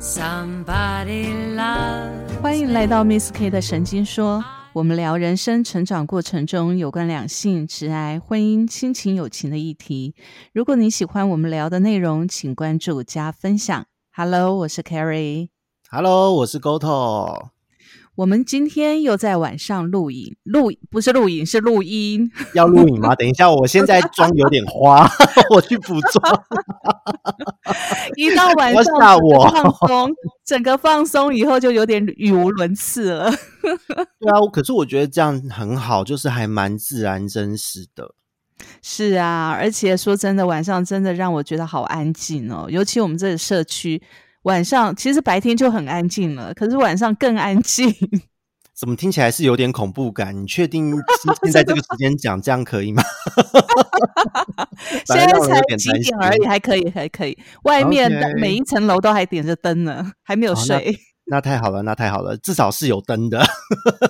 [0.00, 2.40] somebody love.
[2.40, 10.14] 欢迎来到 Miss K 的神经说，我们聊人生成长过程中有关两性、直爱、婚姻、亲情、友情的议题。
[10.52, 13.86] 如果你喜欢我们聊的内容，请关注加分享。
[14.12, 15.48] Hello，我是 Carrie。
[15.90, 17.48] Hello，我是 Goto，
[18.18, 22.28] 我们今天又在晚上录影，录不是录影是录音。
[22.52, 23.14] 要录影吗？
[23.16, 25.08] 等一下，我现在妆有点花，
[25.54, 26.44] 我去补妆。
[28.16, 30.10] 一到晚上吓我放松，
[30.44, 33.30] 整个放松以后就有点语无伦次了。
[34.18, 38.16] 对啊，我可是我觉得这样很好，就是还蛮自然真实的。
[38.82, 42.66] 是啊，而且说真的，晚上真的让我觉得好安静哦。
[42.68, 44.02] 尤其我们这个社区，
[44.42, 47.94] 晚上其实白天就很安静了，可是晚上更安静。
[48.74, 50.40] 怎么听起来是有点恐怖感？
[50.40, 50.94] 你确定
[51.42, 53.02] 现在这个时间讲这样可以吗？
[55.04, 57.36] 现在才几点而已，还可以，还可以。
[57.64, 60.96] 外面的每一层楼都还点着灯呢，还没有睡。
[61.24, 63.44] 那太好了，那太好了，至少是有灯的，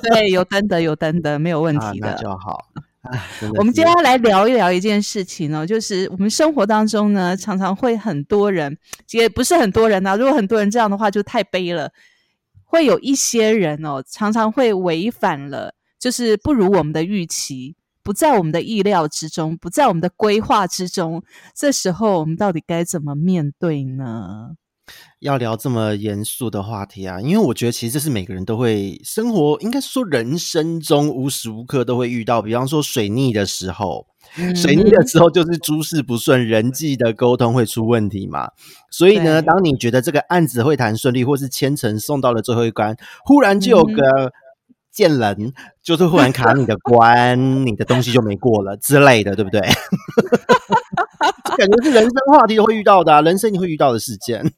[0.03, 2.15] 对，有灯的，有灯的，没有问 啊，那题的。
[2.19, 2.67] 就好。
[3.59, 8.77] 我们是今天要来聊一聊一件事情哦，就是我们生活当中呢，常常会很多人，
[9.11, 11.91] 也不是很多人呐、如果很多人这样的话，就太悲了。
[12.65, 21.23] 会有一些人哦，常常会违反了，就是不如我们的预期，不在我们的意料之中，不在我们的规划之中。
[21.55, 24.51] 这时候我们到底该怎么面对呢？
[25.21, 34.07] 要聊这么严肃的话题啊，因为我觉得其实这是每个人都会生活，应该说人生中无时无刻都会遇到，比方说水逆的时候，
[34.55, 38.51] 水逆的时候就是诸事不顺，人际的沟通会出问题嘛。
[38.91, 44.33] 所以呢，当你觉得这个案子会谈顺利，或是千层送到了最后一关，忽然就有嗯个
[44.93, 49.61] 贱人，就是忽然卡你的关，你的东西就没过了之类的，对不对？
[51.45, 54.53] 这感觉是人生话题都会遇到的、啊，人生你会遇到的事件。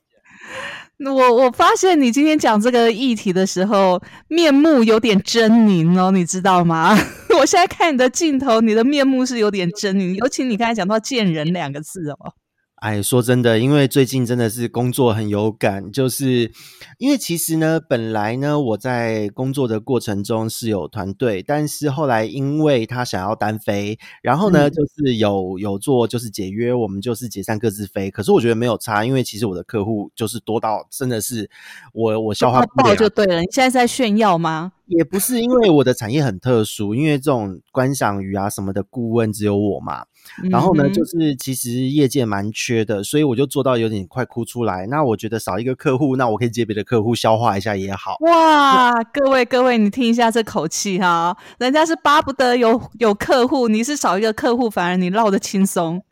[1.06, 6.94] 我我发现你今天讲这个议题的时候，面目有点狰狞哦，你知道吗？
[7.38, 12.34] 我现在看你的镜头，你的面目是有点狰狞，尤其你刚才讲到“贱人”两个字哦。
[12.80, 16.50] 哎，说真的，因为最近真的是工作很有感，就是
[16.96, 28.10] 因为其实呢，本来呢我在工作的过程中是有团队，但是后来因为他想要单飞，然后呢、嗯就是有有做就是解约，我们就是解散各自飞。
[28.10, 31.50] 可是我觉得没有差，因为其实我的客户就是多到真的是
[31.92, 34.72] 我我消化不了，就对了，你现在是在炫耀吗？
[34.90, 40.04] 也不是因为我的产业很特殊，因为这种观赏鱼啊什么的顾问只有我嘛。
[40.50, 44.86] 然后呢，就是其实业界蛮缺的，所以我就做到有点快哭出来。
[44.86, 48.16] 那我觉得少一个客户，那我可以接别的客户消化一下也好。
[48.20, 56.02] 哇，各位各位，你听一下这口气哈，人家是巴不得有有客户，你是少一个客户，反而你落得轻松。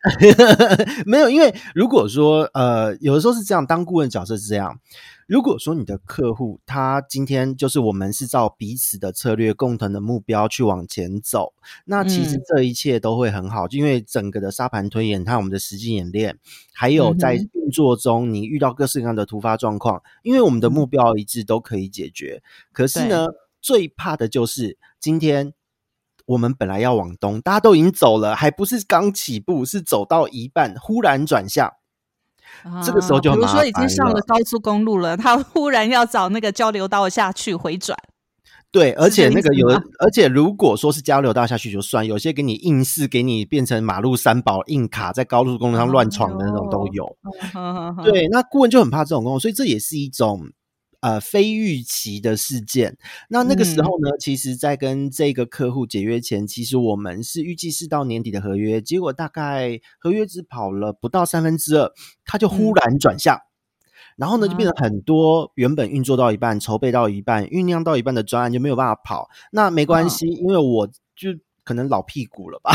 [1.04, 4.78] 没有，因为如果说呃，有的时候是这样，当顾问角色是这样。
[5.28, 11.52] 如果说你的客户他今天就是我们是照彼此的策略、共同的目标去往前走，
[11.84, 16.38] 那其实嗯这一切都会很好，因为整个的沙盘推演，还有我们的实际演练，
[16.72, 22.42] 还有在嗯运作中你遇到各式各样的突发状况，因为我们的目标一致都可以解决。
[22.72, 23.26] 可是呢，
[23.60, 25.52] 最怕的就是今天。
[26.28, 31.72] 我们本来要往东，大家都已经走了，还不是刚起步，是走到一半，忽然转向。
[32.84, 37.98] 这个时候就比如说已经上了高速公路了，他 忽然要找那个交流道下去回转。
[38.70, 39.66] 对，而且那个有
[39.98, 47.16] 而且如果说是交流道下去就算，有些给你硬是给你变成马路三宝，硬卡在高速公路上乱闯的那种都有。
[48.04, 50.42] 对，对，那顾问就很怕这种工作，所以这也是一种
[51.00, 52.97] 呃非预期的事件。
[53.28, 61.92] 那那个时候呢，其实，在跟这个客户解约前，其实我们是预计是到年底的合约，结果大概合约只跑了不到三分之二，
[62.25, 63.38] 他就忽然转向。
[64.16, 69.28] 然后呢，就变成很多原本运作到一半、筹备到一半、酝酿到一半的专案就没有办法跑。
[69.53, 71.31] 那没关系，因为我就
[71.68, 72.72] 可能老屁股了吧，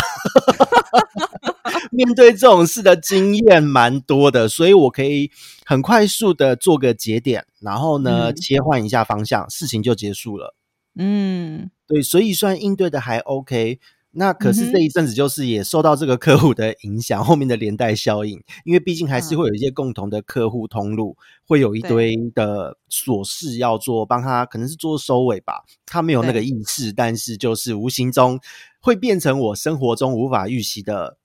[1.92, 5.32] 面对这种事的经验蛮多的，所以我可以
[5.66, 8.36] 很快速的做个节点，然后呢、嗯。
[8.36, 10.54] 切换一下方向，事情就结束了。
[10.96, 13.80] 嗯，对，所以算应对的还 OK。
[14.16, 19.38] 那可是这一阵子就是也受到这个客户的影响，后面的连带效应，因为毕竟还是嗯。
[19.38, 28.40] 会有一些共同的客户通路，会有一堆的琐事要做，帮他可能是做收尾吧，他没有那个意识，但是就是无形中
[28.84, 31.18] 会变成我生活中无法预期的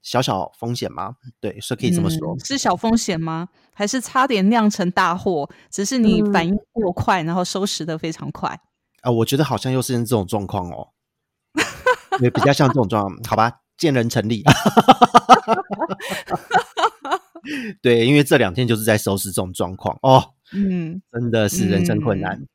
[0.00, 1.16] 小小风险吗？
[1.40, 2.38] 对，是可以这么说嗯。
[2.38, 3.48] 是小风险吗？
[3.72, 5.50] 还是差点酿成大祸？
[5.68, 8.60] 只是你嗯反应过快，然后收拾的非常快。
[9.00, 10.90] 啊、我觉得好像又是这种状况哦，
[12.20, 14.44] 也，比较像这种状况，好吧，见人成立。
[17.82, 22.46] 对，因为这两天就是在收拾这种状况哦，嗯，真的是人生困难。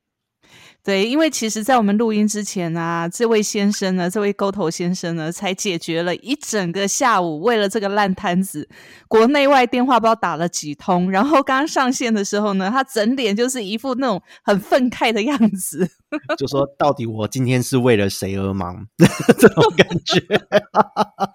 [0.82, 8.66] 对，因为其实，在我们录音之前呢，这位先生呢，这位沟头先生呢，才解决了一整个下午，为了这个烂摊子，
[9.06, 11.10] 国内外电话不知道打了几通。
[11.10, 15.86] 然后刚刚上线的时候呢，他整脸就是一副那种很愤慨的样子，
[16.38, 18.86] 就说到底我今天是为了谁而忙
[19.38, 20.20] 这种感觉。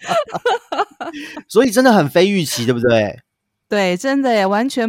[1.48, 3.20] 所以真的很非预期，对不对？
[3.68, 4.88] 对，真的耶，完全，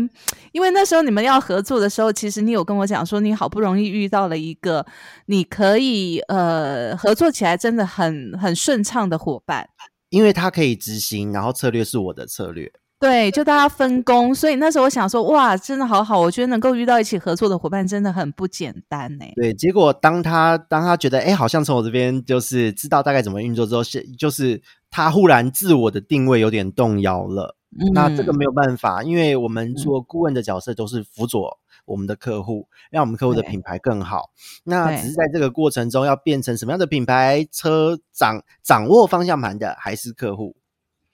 [0.53, 4.85] 因为那时候你们要合作的时候，其实你有跟我讲说，你好不容易遇到了一个
[5.27, 9.67] 你可以呃合作起来真的很很顺畅的伙伴，
[10.11, 19.25] 因为他可以执行，然后策略是我的策略，对，就大家分工，所以那时候我想说，哇，真的好好，我觉得能够遇到一起合作的伙伴真的很不简单呢。
[19.35, 27.57] 对，结果当他当他觉得哎，好像从我这边就是知道大概怎么运作之后，是就是他忽然自我的定位有点动摇了。
[27.93, 34.31] 那这个没有办法，因为我们做顾问的角色都是辅佐我们的客户，让我们客户的品牌更好。
[34.65, 40.57] 那只是在这个过程中，要变成什么样的品牌，车掌掌握方向盘的还是客户。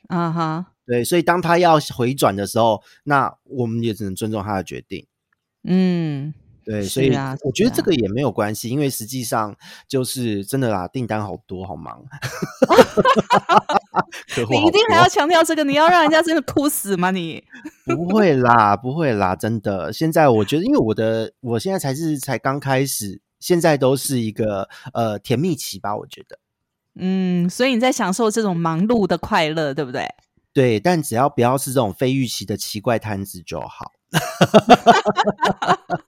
[0.07, 5.07] 啊哈，对，所以当他要回转的时候，那我们也只能尊重他的决定。
[5.65, 6.35] 嗯。
[6.65, 7.13] 对，所以
[7.43, 9.53] 我觉得这个也没有关系，因为实际上
[9.89, 12.01] 就是真的啦，订单好多，好忙。
[14.49, 17.11] 你一定还要强调这个，你要让人家真的哭死吗？
[17.11, 17.43] 你
[17.85, 19.93] 不会啦，不会啦，真的。
[19.93, 26.39] 现在我觉得，因为我的我现在才是才刚开始，现在都是一个呃甜蜜期吧，我觉得。
[26.95, 30.07] 嗯，所以你在享受这种忙碌的快乐，对不对？
[30.53, 33.93] 对，但只要不要是这种非预期的奇怪摊子就好。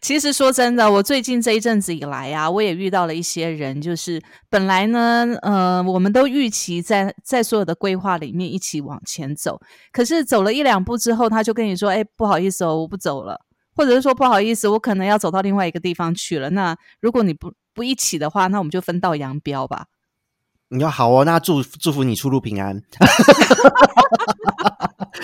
[0.00, 9.60] 其实说真的，我最近这一阵子以来啊，我也遇到了一些人，就是本来呢，呃，我们都预期在在所有的规划里面一起往前走，
[9.92, 13.38] 可是走了一两步之后，他就跟你说：“哎，不好意思哦，我不走了。”
[13.76, 19.86] 或者是说：“不好意思，我可能要走到另外一个地方去了。”那如果你不不一起的话，那我们就分道扬镳吧。
[20.72, 22.80] 你说好哦，那祝祝福你出入平安。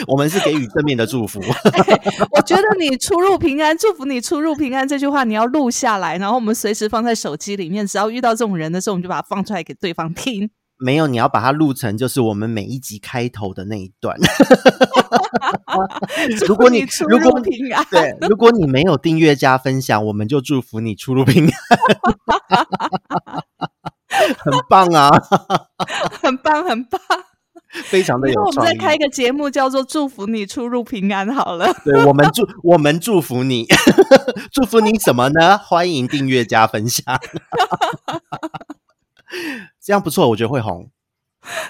[0.09, 1.41] 我们是给予正面的祝福。
[2.33, 7.87] 我觉得你出入平安，祝福你出入平安这句话你要录下来，然后我们随时放在手机里面。
[7.87, 10.51] 只要遇到这种人的时候，我们就把它放出来给对方听。
[10.79, 14.17] 没有，你要把它录成就是我们每一集开头的那一段。
[16.47, 21.53] 如果你如果平安，对，如果你没有订阅加分享，我们就祝福你出入平安。
[24.39, 25.11] 很棒啊，
[26.23, 27.01] 很棒，很棒，
[27.85, 31.73] 非常的有我们再开一个节目，叫做“祝福你出入平安”好了。
[31.85, 33.67] 对，我们祝我们祝福你，
[34.53, 35.59] 祝福你什么呢？
[35.59, 37.05] 欢迎订阅加分享，
[39.83, 40.91] 这样不错，我觉得会红，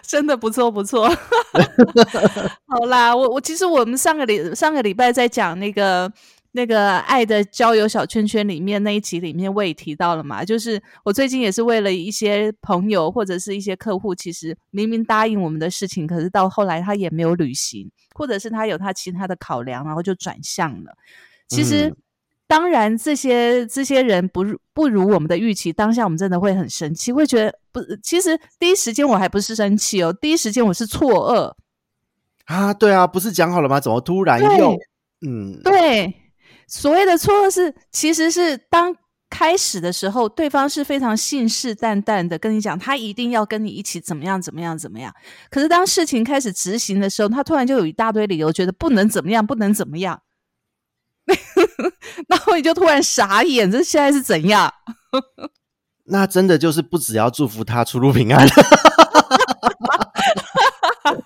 [0.03, 1.09] 真的不错，不错。
[2.69, 6.13] 好啦，我我其实我们上个礼上个礼拜在讲那个。
[6.57, 20.97] 那个爱的交友小圈圈里面那一集里面我也提到了嘛，就是我最近也是为了一些朋友或者是一些客户，其实明明答应我们的事情，可是到后来他也没有履行，或者是他有他其他的考量，然后就转向了。
[21.47, 21.95] 其实
[22.47, 24.43] 当然这些这些人不
[24.73, 31.53] 不如我们的预期，当下我们真的会很生气，会觉得不，其实第一时间我还不是生气哦，第一时间我是错愕
[32.47, 33.79] 啊，对啊，不是讲好了吗？
[33.79, 34.75] 怎么突然又
[35.21, 36.23] 嗯，对。
[36.67, 38.95] 所谓的错愕是，其实是当
[39.31, 45.13] 开始的时候，对方是非常信誓旦旦的跟你讲，他一定要跟你一起怎么样怎么样怎么样。
[45.51, 50.23] 可是当事情开始执行的时候，他突然就有一大堆理由，觉得不能怎么样，不能怎么样。
[52.29, 54.73] 然后你就突然傻眼，这现在是怎样？
[56.09, 58.47] 那真的就是不只要祝福他出入平安。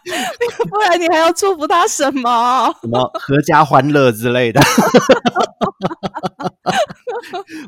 [0.71, 2.75] 不然你还要祝福他什么？
[2.81, 4.61] 什么阖家欢乐之类的？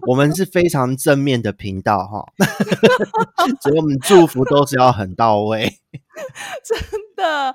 [0.06, 2.24] 我们是非常正面的频道哈，
[3.60, 5.78] 所以我们祝福都是要很到位。
[6.64, 6.78] 真
[7.16, 7.54] 的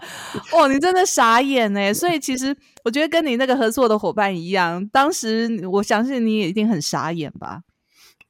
[0.52, 1.94] 哦，你真的傻眼哎！
[1.94, 7.62] 所以其实我觉得跟你那个合作的伙伴一样，当时我相信你也一定很傻眼吧。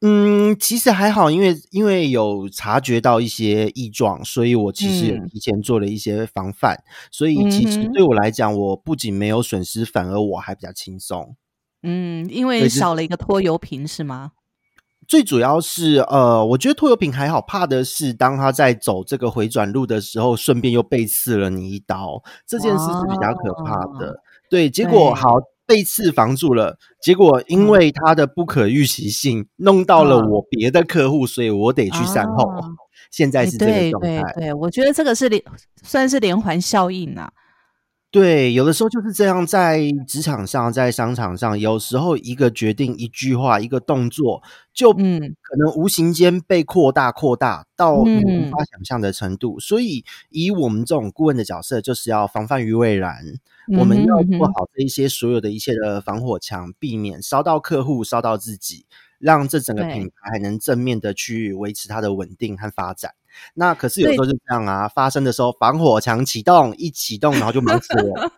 [0.02, 11.36] 嗯，其实还好，因为因为有察觉到一些异状，所以我其实提前做了一些防范，所以其实对我来讲，我不仅没有损失，反而我还比较轻松。
[11.82, 14.34] 嗯，因为少了一个拖油瓶是吗？
[15.08, 24.22] 最主要是呃，我觉得拖油瓶还好，怕的是当他在走这个回转路的时候，顺便又被刺了你一刀，这件事是比较可怕的。
[24.48, 25.32] 对，结果好。
[25.68, 32.50] 被刺防住了，结果因为它的不可预期性，弄到了我别的客户，所以我得去善后。
[33.12, 34.34] 现在是这个状态。
[34.38, 35.44] 对，我觉得这个是连
[35.84, 37.30] 算是连环效应啊。
[38.10, 44.42] 对，有的时候就是这样，在职场上，在商场上，有时候一个决定、一句话、一个动作，
[44.74, 49.60] 就嗯可能无形间被扩大、扩大到你无嗯法想象的程度。
[49.60, 53.18] 所以，以我们这种顾问的角色，就是要防范于未然。
[53.78, 58.86] 我们要做好这一些所有的一切的防火墙，避免烧到客户、烧到自己，
[59.20, 63.12] 让这整个品牌还能正面的去维持它的稳定和发展。
[63.56, 68.32] 那可是有时候就这样啊，发生的时候防火墙启动，一启动然后就忙死了。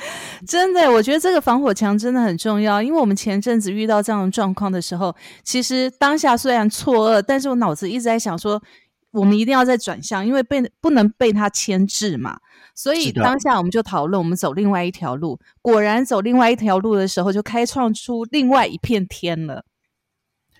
[0.46, 8.62] 真的，我觉得这个防火墙真的很重要，因为我们前阵子遇到这样的状况的时候，其实当下虽然错愕，但是我脑子一直在想说，
[9.10, 12.38] 我们一定要再转向，因为被不能被他牵制嘛。
[12.76, 15.40] 所以当下我们就讨论，我们走另外一条路。
[15.60, 19.64] 果然走另外一条路的时候，就开创出另外一片天了。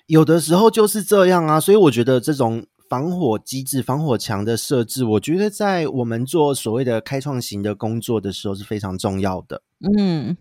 [0.07, 9.63] 有的时候就是这样啊，所以我觉得这种防火机制、防火墙的设置，我觉得在我们做所谓的开创型的工作的时候是非常重要的。
[9.97, 10.37] 嗯，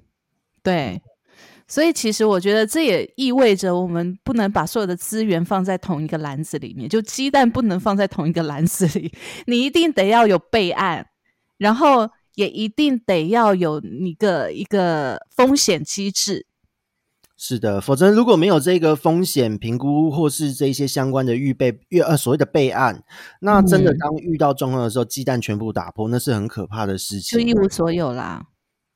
[0.63, 1.01] 对。
[1.69, 9.11] 所以其实我觉得这也意味着我们不能把所有的资源放在同一个篮子里面，就鸡蛋不能放在同一个篮子里，
[9.47, 11.05] 你一定得要有备案，
[11.57, 16.45] 然后也一定得要有一个一个风险机制。
[17.37, 23.03] 是的，否则如果没有这个风险评估或是这些相关的预备预呃所谓的备案，
[23.41, 27.39] 那真的嗯当遇到状况的时候，鸡蛋全部打破，那是很可怕的事情。
[27.39, 28.47] 就一无所有啦。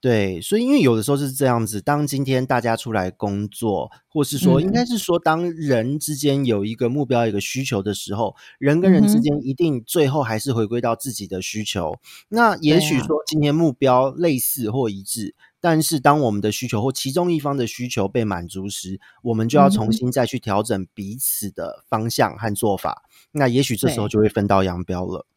[0.01, 11.99] 对，所以因为有的时候是这样子，当今天大家出来工作，或是说，嗯应该是说，当人之间有一个目标、一个需求的时候，人跟人之间一定最后还是回归到自己的需求。
[12.29, 23.03] 那也许说今天目标类似或一致，但是当我们的需求或其中一方的需求被满足时，我们就要重新再去调整彼此的方向和做法。
[23.31, 25.27] 那也许这时候就会分道扬镳了。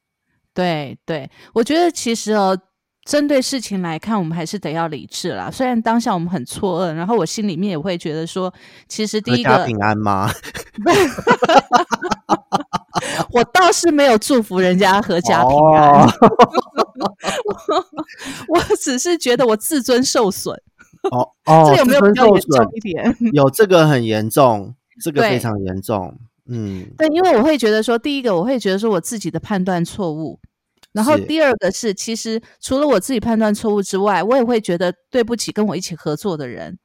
[0.54, 2.58] 对对，我觉得其实哦，
[3.04, 5.50] 针对事情来看，我们还是得要理智啦。
[5.50, 8.52] 虽然当下我们很错愕，然后我心里面也会觉得说，
[8.88, 10.30] 其实第一个平安吗？
[13.34, 16.12] 我倒是没有祝福人家阖家平安，哦
[18.48, 20.54] 我只是觉得我自尊受损，
[21.10, 23.16] 哦 哦，这有没有比较严重一点？
[23.34, 26.16] 有这个很严重，这个非常严重。
[26.46, 30.38] 嗯，对，因为我会觉得说，第一个我会觉得说我自己的判断错误，
[30.92, 36.78] 然后第二个是，其实除了我自己判断错误之外，我也会觉得对不起跟我一起合作的人。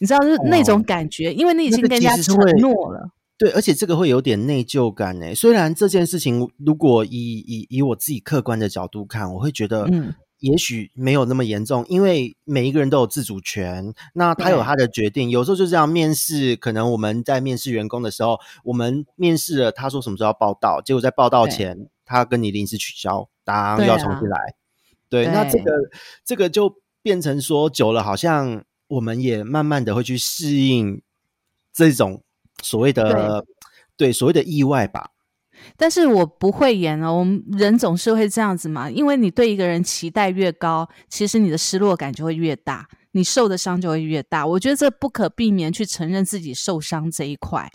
[0.00, 3.10] 你知道，就是那种哦感觉，因为你已经跟人家承诺了。
[3.38, 5.32] 对，而且这个会有点内疚感诶。
[5.34, 15.30] 虽然这件事情，如果以以以我自己客观的角度看，我会觉得，嗯也许没有那么严重，因为每一个人都有自主权，那他有他的决定。
[15.30, 24.38] 有时候就这样，面试可能我们在面试员工的时候，我们面试了，他说什么时候要报到，结果在报道前，他跟你临时取消，当对又要重啊新来。
[25.08, 25.72] 对，那这对个
[26.24, 31.02] 这个就变成说久了，好像我们也慢慢的会去适应
[31.72, 32.22] 这种
[32.62, 33.44] 所谓的
[33.96, 35.10] 对所谓的意外吧。
[35.76, 44.46] 但是我不会演哦，我们人总是会这样子嘛，因为你对一个人期待越高，其实你的失落感就会越大，你受的伤就会越大。
[44.46, 47.68] 我觉得这不可避免去承认自己受伤这一块，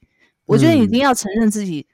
[0.46, 1.86] 我觉得你一定要承认自己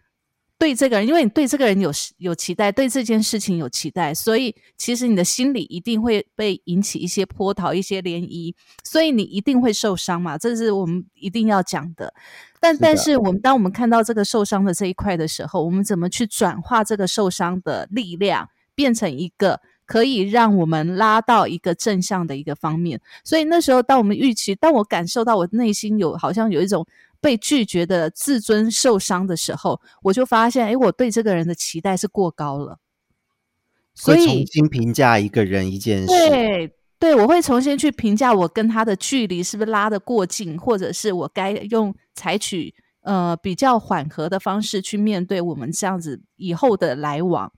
[0.59, 12.13] 对这个人，因为你对这个人有有期待，对这件事情有期待，所以其实你的心里一定会被引起一些波涛、一些涟漪，所以你一定会受伤嘛，这是我们一定要讲的。
[12.59, 23.01] 但但是我们当我们看到这个受伤的这一块的时候，我们怎么去转化这个受伤的力量，变成一个可以让我们拉到一个正向的一个方面？
[23.23, 26.85] 所以那时候，当我们预期，当我感受到我内心有好像有一种
[27.19, 32.77] 被拒绝的自尊受伤的时候，我就发现，哎，我对这个人的期待是过高了，
[33.95, 47.51] 所以重新评价一个人一件事，对对，我会重新去评价我跟他的距离是不是拉得过近，或者是我该用采取呃比较缓和的方式去面对我们这样子以后的来往。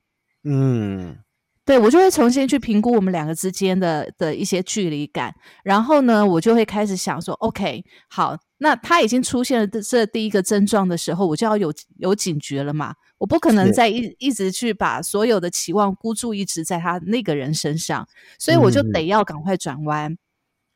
[0.44, 1.18] 嗯，
[1.64, 13.74] 对我就会重新去评估我们两个之间的的一些距离感，然后呢，我就会开始想说，OK，好，那他已经出现了这这第一个症状的时候，我就要有有警觉了嘛，我不可能是。
[13.74, 18.08] 再一一直去把所有的期望孤注一掷在他那个人身上，
[18.40, 18.92] 所以我就嗯。
[18.92, 20.18] 得要赶快转弯，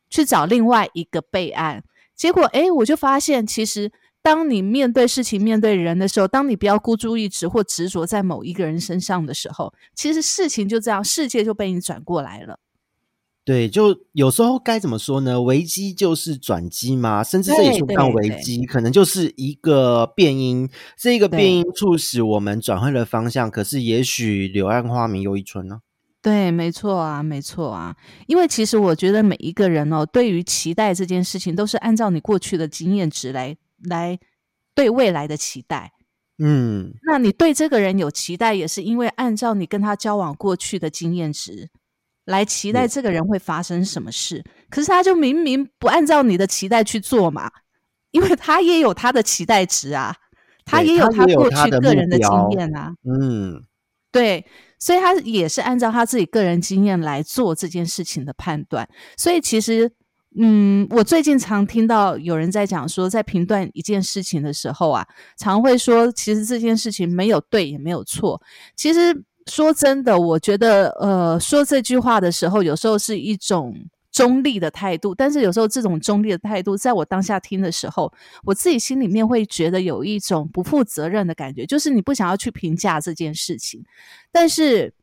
[0.09, 1.83] 去找另外一个备案。
[2.15, 3.91] 结果，哎，我就发现，其实
[4.25, 12.58] 当你面对事情、面对人的时候，当你不要孤注一掷或执着在某一个人身上的时候，其实事情就这样，世界就被你转过来了。
[13.44, 15.39] 对，就有时候该怎么说呢？
[15.44, 20.67] 危机就是转机嘛，甚至这也对说不上对对危机，可能就是一个变因，
[20.98, 23.51] 这个变因促使我们转换了方向。
[23.51, 25.82] 可是，也许柳暗花明又一村呢、
[26.24, 27.96] 对，没错啊，没错啊。
[28.25, 34.20] 因为其实我觉得每一个人哦，对于期待这件事情，都是按照你过去的经验值来来
[34.74, 35.91] 对未来的期待。
[36.38, 41.70] 嗯，那你对这个人有期待，也是因为按照你跟他交往过去的经验值
[42.25, 44.44] 来期待这个人会发生什么事。
[44.70, 47.50] 可是他就明明不按照你的期待去做嘛，
[48.12, 50.13] 因为他也有他的期待值啊，
[50.65, 52.94] 他也有他过去个人的经验啊。
[53.03, 53.63] 嗯，
[54.12, 54.46] 对，
[54.77, 58.89] 所以他也是按照他自己个人经验来做这件事情的判断。
[59.15, 59.94] 所以其实。
[60.37, 68.41] 嗯，我最近常听到有人在讲说，在评断一件事情的时候啊，常会说，其实这件事情没有对也没有错。
[68.75, 73.73] 其实说真的，我觉得，呃，说这句话的时候，有时候是一种
[74.11, 78.11] 中立的态度，但是有时候这种中立的态度，在我当下听的时候，
[78.43, 83.81] 我自己心里面会觉得有一种不负责任的感觉，就是你不想要去评价这件事情。
[84.33, 84.93] 但是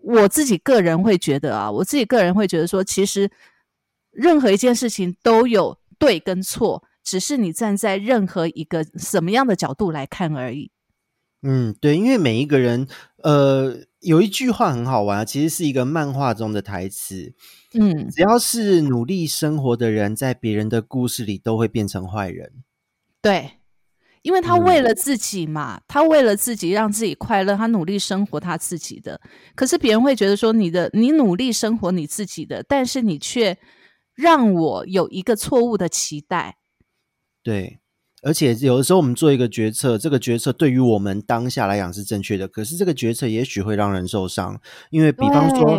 [0.00, 3.28] 我自己个人会觉得啊，我自己个人会觉得说，其实。
[4.16, 10.70] 任何一件事情都有对跟错，只是你站在任何一个什么样的角度来看而已。
[11.42, 12.88] 嗯，对，因为每一个人，
[13.22, 17.34] 呃，有一句话很好玩，其实是一个漫画中的台词。
[17.74, 22.64] 嗯，只要是努力生活的人，在别人的故事里都会变成坏人。
[23.20, 23.50] 对，
[24.22, 29.20] 因为他为了自己嘛，他为了自己让自己快乐，他努力生活他自己的。
[29.54, 33.56] 可是别人会觉得说，你的你努力生活你自己的，但是你却。
[34.16, 36.56] 让我有一个错误的期待，
[37.42, 37.78] 对，
[38.22, 44.58] 而且有的时候我们做一个决策，这个决策对于我们当下来讲是正确的，可是这个决策也许会让人受伤，
[44.90, 45.78] 因为比方说，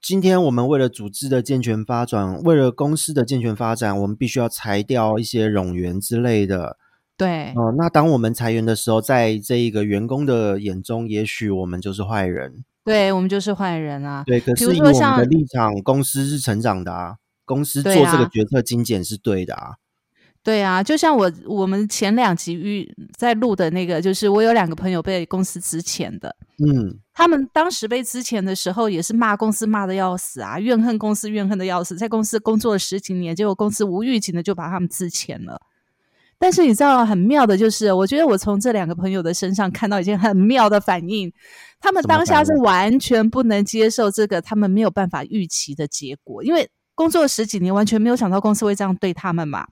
[0.00, 6.78] 今天我们为了组织的健全发展，为了公司的健全发展，我们必须要裁掉一些冗员之类的，
[7.16, 17.16] 对，哦，那当我们裁员的时候，在这一个员工的眼中，也许我们就是坏人，对我们就是坏人啊，对，可是以我们的立场，公司是成长的啊。
[17.52, 19.74] 公司做这个决策精简是对的啊，
[20.42, 26.34] 对啊，就像我我们前两集预在录的那个，就是我有两个朋友被公司资遣的，
[26.66, 35.60] 嗯，他们当时被资遣的时候也是骂公司骂的要死啊，怨恨公司怨恨的要死，在公司工作了十几年，结果公司无预警的就把他们资遣了。
[36.38, 41.32] 但是你知道很妙的就是，我觉得我从这两个朋友的身上看到一件很妙的反应，
[41.78, 46.68] 他们当下是完全不能接受这个他们没有办法预期的结果，因为。
[46.94, 49.66] 工作十几年，完全没有想到公司会这样对他们嘛？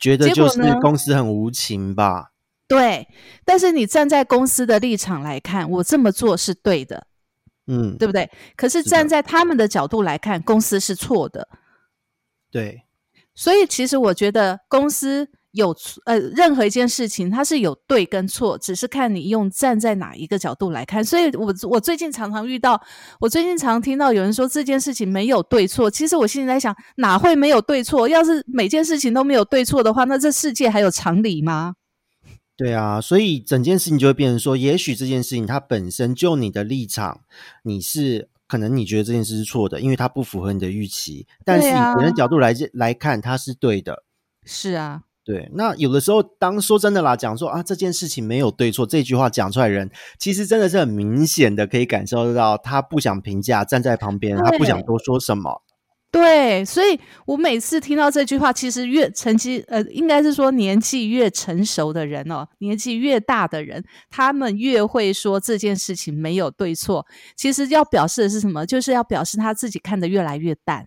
[0.00, 2.32] 觉得就是公司很无情吧？
[2.66, 3.06] 对，
[3.44, 7.06] 但是你站在公司的立场来看，我这么做是对的，
[7.66, 8.30] 嗯，对不对？
[8.56, 11.48] 可是站在他们的角度来看，公司是错的。
[12.50, 12.84] 对，
[13.34, 15.28] 所以其实我觉得公司。
[15.54, 21.04] 有呃，任何一件事情，它是有对跟错，只是看你用站在哪一个角度来看。
[21.04, 22.80] 所以，我我最近常常遇到，
[23.20, 25.88] 我最近常听到有人说这件事情没有对错。
[25.88, 28.08] 其实我心里在想，哪会没有对错？
[28.08, 31.74] 要是每件事情都没有对错的话，那这世界还有常理吗？
[32.56, 37.20] 对啊，所以整件事情就会变成说，也许这件事情它本身就你的立场，
[37.62, 41.28] 你是可能你觉得这件事是错的，因为它不符合你的预期。
[41.44, 44.02] 但是以别人角度来来看，它是对的。
[44.44, 45.03] 是啊。
[45.24, 55.62] 对，那有的时候，当说真的啦，讲说啊，这件事情没有对错，这句话讲出来，人其实真的是很明显的，可以感受得到，他不想评价，站在旁边，他不想多说什么。
[56.10, 67.04] 对，所以我每次听到这句话，其实越成绩，呃，应该是说年纪越成熟的人哦，年纪越大的人，他们越会说这件事情没有对错。
[67.34, 68.64] 其实要表示的是什么？
[68.64, 70.86] 就是要表示他自己看得越来越淡。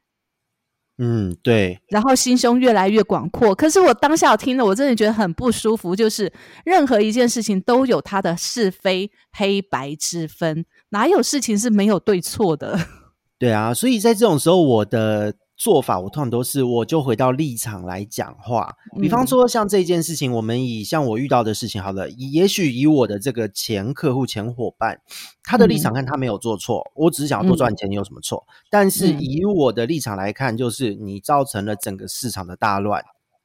[0.97, 3.53] 嗯，对，然后心胸越来越广阔。
[3.53, 5.95] 可是我当下听了，我真的觉得很不舒服。
[5.95, 6.31] 就是
[6.65, 12.79] 任何一件事情都有它的是非黑白之分，哪有事情是没有对错的？
[13.39, 15.33] 对啊，所以在这种时候，我的。
[15.57, 18.75] 做法我通常都是，我就回到立场来讲话。
[19.01, 25.01] 比方说，像这件事情，我们以像我遇到的事情，好了，也许以我的这个前客户、前伙伴，
[25.43, 28.45] 他的立场看，他没有做错，我只是想要多赚钱，你有什么错？
[28.69, 33.03] 但是以我的立场来看，就是你造成了整个市场的大乱，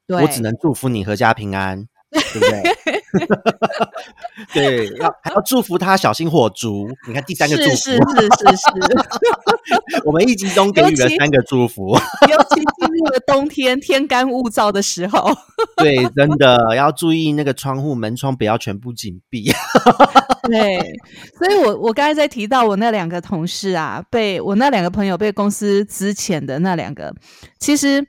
[0.09, 1.88] 我只能祝福你阖家平安。
[2.12, 2.62] 对不对？
[4.87, 6.88] 对，要还要祝福他小心火烛。
[7.09, 7.98] 你看第三个祝福，是是是
[8.57, 8.68] 是，
[10.05, 11.96] 我们一集中给予了三个祝福，
[12.29, 15.35] 尤其进入了冬天，天干物燥的时候。
[15.77, 19.51] 对，真的要注意那个窗户门窗不要全部紧闭。
[20.51, 20.79] 对，
[21.38, 27.14] 所以我我刚才在提到我那两个同事啊，被我那两个朋友被公司资遣的那两个，
[27.59, 28.07] 其实。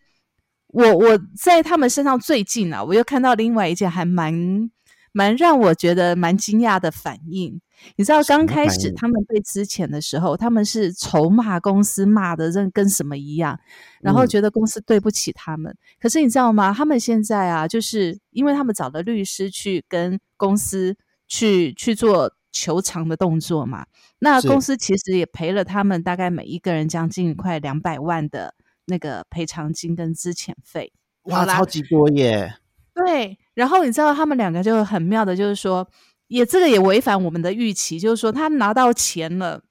[0.74, 4.70] 我我在他们身上最近啊，我又看到另外一件还蛮
[5.12, 7.62] 蛮让我觉得蛮惊讶的反应。
[7.96, 13.60] 你知道刚开始他们被之前的时候，他们是筹码公司，骂的跟跟什么一样，
[14.02, 15.76] 然后嗯觉得公司对不起他们。
[16.00, 16.74] 可是你知道吗？
[16.74, 20.96] 他们现在啊，就是因为他们找了律师去跟公司
[21.28, 23.86] 去去做求偿的动作嘛，
[24.20, 28.56] 那公司其实也赔了他们大概每一个人将近快两百万的
[28.88, 30.91] 那个赔偿金跟资遣费。
[31.24, 32.56] 哇，超级多耶！
[32.93, 35.88] 对，然后你知道他们两个就很妙的，就是说，
[36.28, 39.62] 也这个也违反我们的预期，就是说他拿到钱了。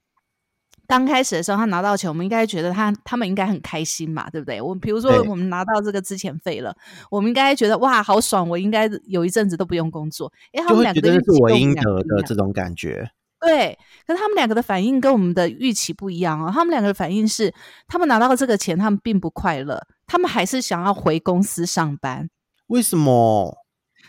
[0.85, 4.61] 刚开始的时候，他拿到钱，我们应该觉得他他们应该很开心嘛，对不对？
[4.61, 6.75] 我们比如说我们拿到这个资遣费了，
[7.09, 10.31] 我们应该觉得哇，好爽，我应该有一阵子都不用工作。
[10.51, 13.09] 因为他们两个的觉得这是我应得的这种感觉。
[13.45, 13.77] 对，
[14.07, 16.49] 可是他们两个的反应跟我们的预期不一样哦。
[16.53, 17.53] 他们两个的反应是，
[17.87, 22.29] 他们拿到这个钱，他们并不快乐，他们还是想要回公司上班。
[22.67, 23.57] 为什么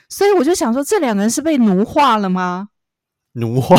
[0.08, 2.68] 所以我就想说，这两个人是被奴化了吗？
[3.32, 3.76] 奴化？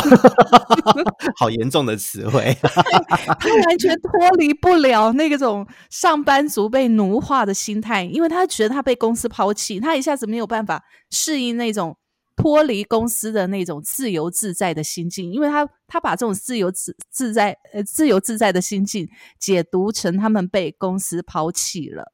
[1.39, 2.53] 好严重的词汇。
[3.39, 11.95] 他完全脱离不了那个种上班族被奴化的心态，因为他觉得他被公司抛弃，他一下子没有办法适应那种
[12.35, 19.07] 脱离公司的那种自由自在的心境，因为他他把这种自由自自在呃自由自在的心境
[19.39, 22.11] 解读成他们被公司抛弃了。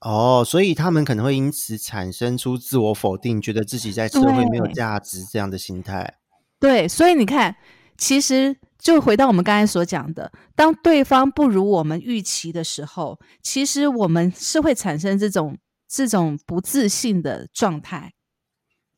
[0.00, 6.16] 哦，所以他们可能会因此产生出自我否定，觉得自己在社会没有价值这样的心态。
[6.58, 7.54] 对，所以你看，
[7.98, 18.14] 其实就回到我们刚才所讲的，当对方不如我们预期的时候，其实我们是会产生这种这种不自信的状态。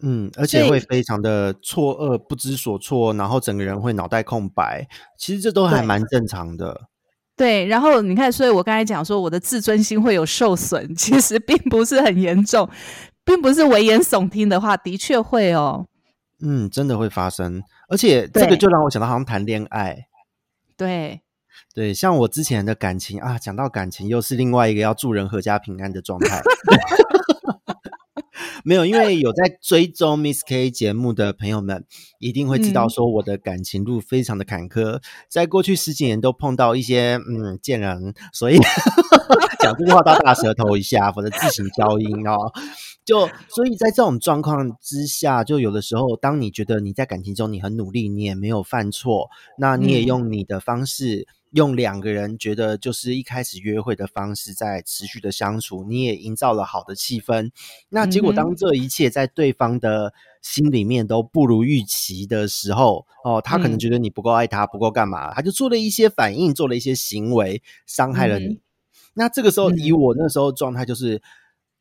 [0.02, 4.86] 嗯，而且会非常的错愕、不知所措，然后整个人会脑袋空白。
[5.16, 6.88] 其实这都还蛮正常的。
[7.36, 12.68] 对，然后你看，所以我刚才讲说我的自尊心会有受损，其实并不是很严重，
[13.24, 15.86] 并不是危言耸听的话，的确会哦。
[16.44, 20.06] 嗯，真的会发生，而且这个就让我想到，好像谈恋爱。
[20.76, 21.22] 对，
[21.72, 26.42] 对，像我之前的感情啊，讲到感情，又是另外一个要祝人阖家平安的状态。
[28.64, 31.84] 没有，因为有在追踪 Miss K 节目的朋友们，
[32.18, 32.90] 一定会知道嗯。
[32.90, 38.58] 说我的感情路非常的坎坷，在过去十几年都碰到一些嗯贱人，所以
[39.60, 42.36] 讲这句话都要大舌头一下，否则自行消音哦。
[43.04, 50.06] 就所以在这种状况之下，就有的时候，当你觉得你在感情中你很努力，你也没有犯错，那你也嗯。
[50.06, 57.50] 用你的方式，用两个人觉得就是一开始约会的方式在持续的相处，你也营造了好的气氛。
[57.88, 60.12] 那结果当这一切在对方的
[60.42, 68.46] 心里面都不如预期的时候，哦，他可能嗯觉得你不够爱他，不够干嘛，他就做了一些反应，做了一些行为，伤害了你。
[68.46, 68.60] 嗯
[69.14, 71.20] 那这个时候，以嗯我那时候状态，就是、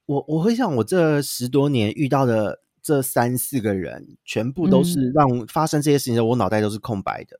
[0.05, 7.39] 我我会想，我这十多年遇到的这三四个人，全部都是让发生这些事情的时候，我脑袋都是空白的。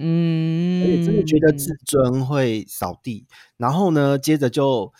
[0.00, 3.26] 嗯，而且真的觉得自尊会扫地，
[3.58, 4.92] 然后呢，接着就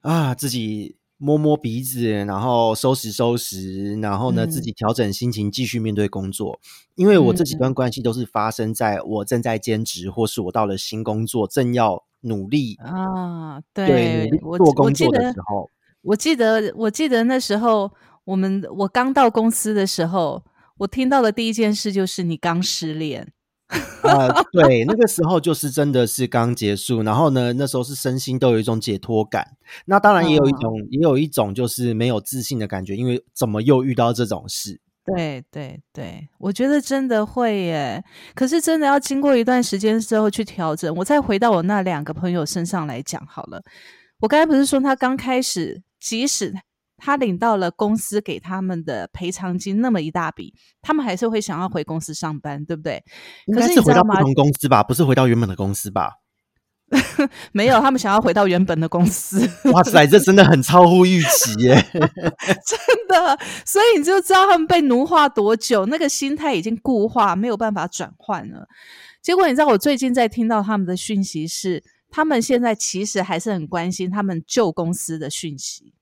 [0.00, 6.58] 啊自己摸摸鼻子，然后收拾收拾，然后呢、嗯自己调整心情，继续面对工作。
[6.96, 15.70] 因为我这几嗯段关系都是发生在我正在兼职，或是我到了新工作，正要努力啊，对做工作的时候，
[16.02, 17.92] 我记得，我记得那时候
[18.24, 20.44] 我们我刚到公司的时候，
[20.78, 23.32] 我听到的第一件事就是你刚失恋。
[24.02, 29.56] 呃，对，那个时候就是真的是刚结束，然后呢，那时候是身心都有一种解脱感。
[29.84, 34.80] 那当然也有一嗯种，也有一种就是没有自信的感觉，因为怎么又遇到这种事？
[35.04, 38.02] 对对对，我觉得真的会耶。
[38.34, 40.94] 可是真的要经过一段时间之后去调整。
[40.96, 43.62] 我再回到我那两个朋友身上来讲好了。
[44.20, 46.52] 我刚才不是说他刚开始，即使
[46.98, 53.02] 他领到了公司给他们的赔偿金那么一大笔，他们还是会想要回公司上班，对不对？
[53.46, 54.12] 应可该是回到不？
[54.14, 56.10] 同公司吧，不是回到原本的公司吧？
[57.52, 59.46] 没有，他们想要回到原本的公司。
[59.72, 61.74] 哇塞，这真的很超乎预期耶！
[61.92, 68.66] 真的，所以你就知道他们被奴化多久，那个心态已经固化，没有办法转换了。
[69.20, 75.92] 结果你知道，我最近在听到他们的讯息是，他们现在其实还是很关心他们旧公司的讯息。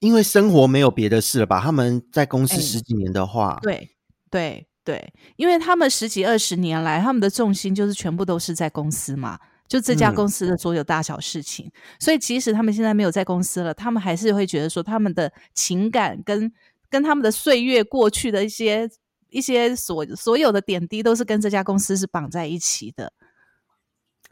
[0.00, 1.60] 因为生活没有别的事了吧？
[1.60, 3.90] 他们在公司哎十几年的话，对
[4.30, 11.70] 对对，因为他们十几二十年来，他们的重心就是全部都是在公司嘛，就这家嗯公司的所有大小事情。
[11.98, 16.50] 所以即使他们现在没有在公司了，他们还是会觉得说，他们的情感跟
[16.88, 18.88] 跟他们的岁月过去的一些
[19.28, 23.12] 一些所所有的点滴，都是跟这家公司是绑在一起的。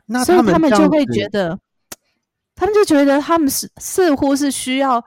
[0.07, 1.61] 那所以他们就会觉得，
[2.54, 5.04] 他们就觉得他们是似乎是需要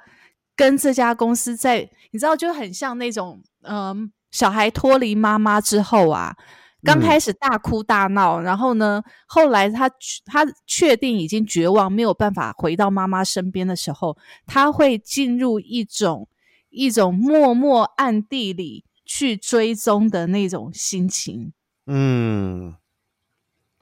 [0.62, 6.36] 跟这家公司在，你知道，就很像那种，嗯，小孩脱离妈妈之后啊，
[6.84, 9.90] 刚开始大哭大闹，然后呢，后来他
[10.24, 16.28] 他确定已经绝望，没有办法回到妈妈身边的时候，他会进入一种
[16.70, 21.54] 一种默默暗地里去追踪的那种心情。
[21.88, 22.76] 嗯，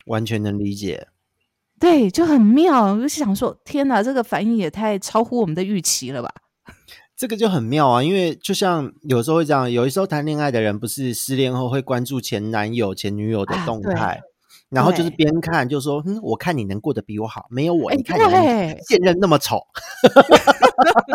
[0.05, 1.09] 完全能理解。
[1.77, 2.93] 对，就很妙。
[2.93, 6.33] 我就想说，天哪，这个反应也太超乎我们的预期了吧？
[7.19, 14.21] 这个就很妙啊，因为就像有时候会这样，有一时候谈恋爱的人不是失恋后会关注前男友、前女友的动态，
[14.69, 18.23] 然后就是边看就说：“嗯，我看你能过得比我好，没有我，你看你
[18.87, 19.57] 现任那么丑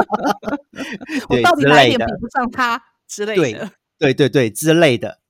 [1.30, 3.70] 我到底哪一点比不上他之类的？
[3.98, 5.20] 对对对之类的。”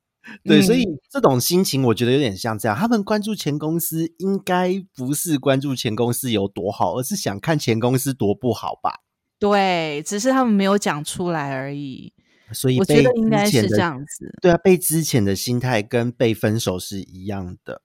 [0.42, 2.76] 对，所以这种心情我觉得有点像这样。
[2.76, 9.03] 他们关注前公司，应该不是关注前公司有多好，而是想看前公司多不好吧？
[9.48, 12.12] 对，只是他们没有讲出来而已。
[12.52, 14.34] 所以我觉得应该是这样子。
[14.40, 17.82] 对啊，被之前的心态跟被分手是一样的。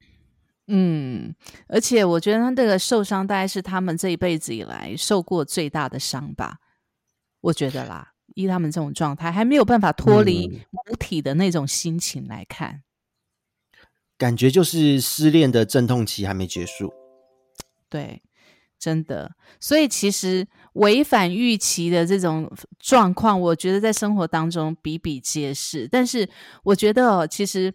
[0.67, 1.35] 嗯，
[1.67, 6.59] 而且我觉得他这个受伤，大概是他们这一辈子以来受过最大的伤吧。
[7.41, 8.13] 我觉得啦。
[8.35, 12.83] 依他们这种状态，还没有办法脱离母体的那种心情来看，
[14.17, 16.93] 感觉就是失恋的阵痛期还没结束。
[17.89, 18.21] 对，
[18.79, 19.31] 真的。
[19.59, 25.87] 所以其实违反预期的这种状况，我觉得在生活当中比比皆是。
[25.87, 26.29] 但是
[26.63, 27.73] 我觉得，其实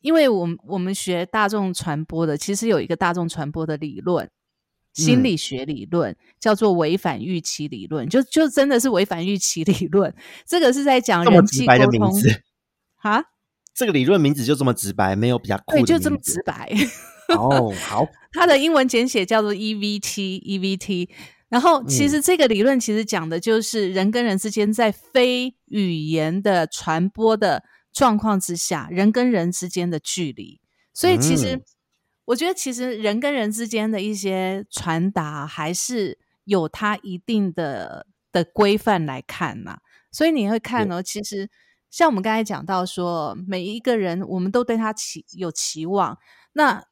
[0.00, 4.30] 因为我们我们学大众传播的，其实有一个大众传播的理论。
[4.92, 10.14] 心理学理论叫做违反预期理论，就就真的是违反预期理论。
[10.46, 12.12] 这个是在讲人际沟通
[13.00, 13.20] 啊。
[13.74, 16.72] 这个理论名字就这么直白，没有比较酷对，就这么直白。
[17.36, 21.08] 哦，好，它的英文简写叫做 EVT，EVT。
[21.48, 30.60] 然后其实这个理论其实讲的就是人跟人之间在非语言的传播的状况之下，人跟人之间的距离。
[30.92, 31.62] 所以其实。
[32.26, 39.76] 我觉得其实人跟人之间的一些传达还是有它一定的的规范来看呐，
[40.10, 41.50] 所以你会看哦，其实
[41.90, 46.16] 像我们刚才讲到说，每一个人我们都对他期有期望，
[46.54, 46.82] 那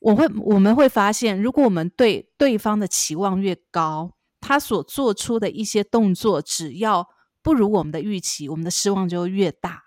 [0.00, 7.08] 我会我们会发现，如果我们对对方的期望越高，他所做出的一些动作只要
[7.42, 9.84] 不如我们的预期，我们的失望就越大。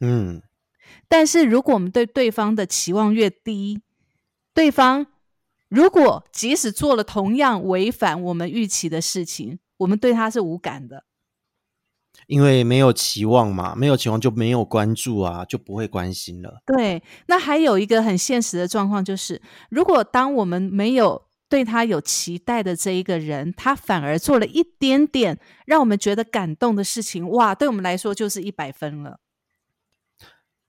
[0.00, 0.42] 嗯，
[1.08, 3.80] 但是如果我们对对方的期望越低，
[4.52, 5.06] 对方
[5.68, 11.04] 如果即使做了同样违反我们预期的事情，我们对他是无感的，
[12.26, 16.62] 因为没有期望嘛，没有期望就没有关注啊，就不会关心了。
[16.66, 29.20] 对，那还有一个很现实的状况就是，如果当我们没有对他有期待的这一个人，他反而做了一点点让我们觉得感动的事情，哇，对我们来说就是一百分了。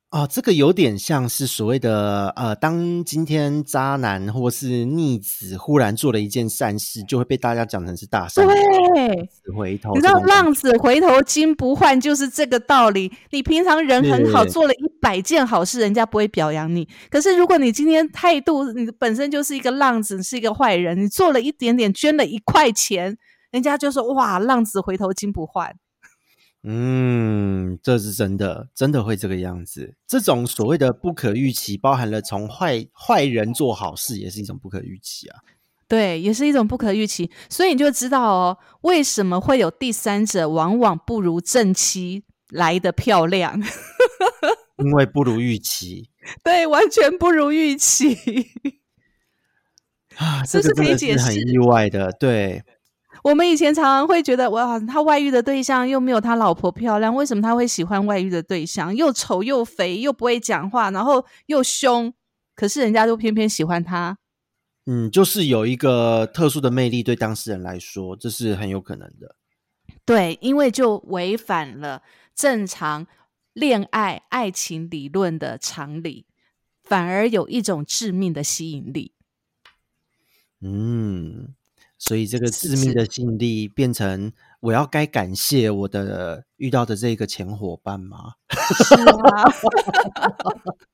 [0.10, 8.44] 啊，这个有点像是所谓的呃，当今天渣男或是逆子忽然做了一件善事，就会被大家讲成是大善。
[8.48, 13.12] 对，回头你知道浪子回头金不换就是这个道理。
[13.30, 16.88] 你平常人很好，做了一百件好事，人家不会表扬你。
[17.12, 23.16] 可是如果你今天态度，你本身就是一个浪子，是一个坏人，你做了一点点，捐了一块钱，
[23.52, 25.76] 人家就说哇，浪子回头金不换。
[26.64, 29.96] 嗯，这是真的，真的会这个样子。
[30.06, 35.40] 这种所谓的不可预期，包含了从坏坏人做好事，也是一种不可预期啊。
[35.88, 37.32] 对，也是一种不可预期。
[37.50, 43.58] 所以你就知道哦，为什么会有第三者往往不如正妻来的漂亮？
[44.78, 46.10] 因为不如预期。
[46.44, 48.18] 对，完全不如预期
[50.18, 50.44] 啊！
[50.46, 52.12] 这是可以解释，很意外的。
[52.12, 52.66] 对。
[53.24, 58.96] 我们以前常常会觉得，哇，他外遇的对象又没有他老婆漂亮，为什么他会喜欢外遇的对象？
[58.96, 62.14] 又丑又肥又不会讲话，然后又凶，
[62.56, 64.18] 可是人家都偏偏喜欢他。
[64.86, 69.36] 嗯，就是有一个特殊的魅力，对当事人来说，这是很有可能的。
[70.06, 72.02] 对，因为就违反了
[72.34, 73.06] 正常
[73.54, 76.26] 恋爱爱情理论的常理，
[76.82, 79.14] 反而有一种致命的吸引力。
[80.62, 81.54] 嗯。
[82.00, 84.32] 所以这个致命的吸引力变成
[84.62, 88.34] 我要该感谢我的遇到的这个前伙伴吗？
[88.50, 89.44] 是啊，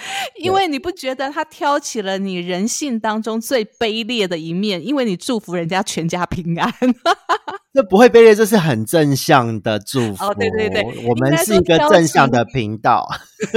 [0.42, 6.72] 因为你不觉得他挑起了你人性当中最卑劣的一面，因为你祝福人家全家平安。
[7.74, 10.24] 这不会卑劣，这是很正向的祝福。
[10.24, 13.06] 哦，对对对，我们是一个正向的频道，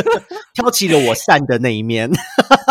[0.54, 2.12] 挑起了我善的那一面。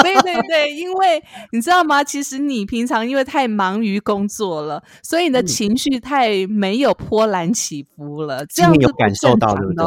[0.03, 2.05] 对对对，因为你知道吗？
[2.05, 8.45] 其实你平常因为太忙于工作了，所以你的情绪太没有波澜起伏了。
[8.47, 9.85] 这样有感受到对不对？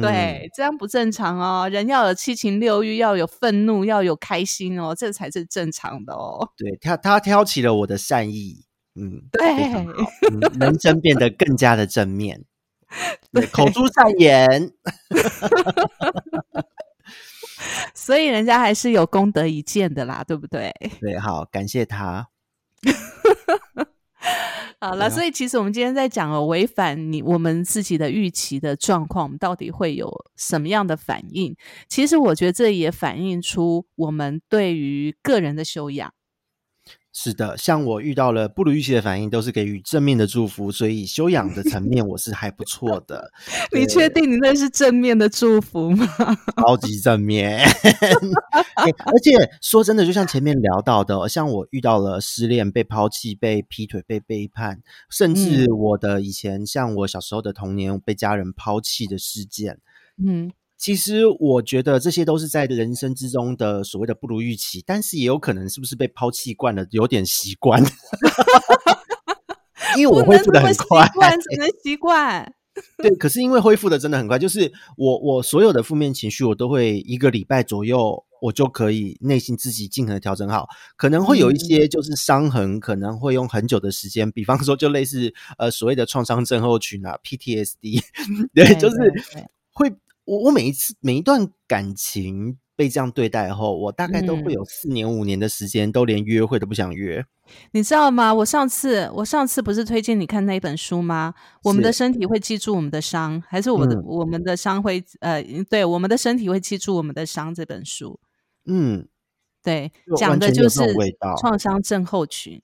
[0.00, 1.68] 对，这样不正常哦。
[1.68, 6.48] 人要有七情六欲，要有愤怒，要有开心哦，这才是正常的哦。
[6.56, 9.46] 对他，他挑起了我的善意，嗯，对，
[10.60, 12.44] 人生变得更加的正面，
[13.32, 14.72] 对，口出善言，
[17.94, 20.72] 所以人家还是有功德一件的啦，对不对？
[21.00, 22.28] 对，好，感谢他。
[24.80, 31.54] 好了，所以其实我们今天在讲哦，违反你我们自己的预期的状况，我们到底会有什么样的反应？
[31.86, 36.10] 其实我觉得这也反映出我们对于个人的修养。
[37.12, 43.32] 是的，像我遇到了不如预期的反应，都是给予正面的祝福，所以修养的层面我是还不错的。
[43.74, 46.06] 你确定你那是正面的祝福吗？
[46.56, 47.60] 超级正面，
[48.76, 59.78] 而且说真的，就像前面聊到的，像我遇到了失恋、被抛弃、被劈腿、被背叛，甚至我的以前，像我小时候的童年被家人抛弃的事件，
[60.24, 60.52] 嗯。
[60.80, 67.84] 其实我觉得这些都是在人生之中的所谓的不如预期，但是也有可能是不是被抛弃惯了，有点习惯。
[69.98, 72.54] 因为我恢复的很快， 只能习惯。
[72.96, 80.66] 对，可是因为恢复的真的很快，就是我我所有的负面情绪，我都会一个礼拜左右，我就可以内心自己尽可能调整好。
[80.96, 88.02] 可能会有一些就是伤痕，可能会用很久的时间，比方说就类似呃所谓的创伤症候群啊 PTSD，
[88.54, 88.96] 对，就是
[89.74, 89.92] 会。
[90.30, 97.26] 我我每一次每一段感情被这样对待后，我大概都会有四年五年的时间，都连约会都不想约。
[97.72, 98.32] 你知道吗？
[98.32, 101.34] 我上次我上次不是推荐你看那一本书吗？
[101.64, 107.52] 我们的身体会记住我们的伤，还是我的我们的伤会呃，对，我们的身体会记住我们的伤。
[107.52, 108.20] 这本书，
[108.66, 109.08] 嗯，
[109.64, 110.80] 对，讲的就是
[111.40, 112.62] 创伤症候群，